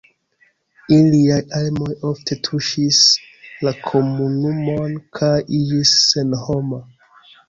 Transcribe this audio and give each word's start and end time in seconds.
Iliaj 0.99 1.41
armeoj 1.57 1.91
ofte 2.11 2.37
tuŝis 2.47 3.01
la 3.67 3.73
komunumon 3.89 4.97
kaj 5.21 5.35
iĝis 5.59 5.93
senhoma. 6.07 6.81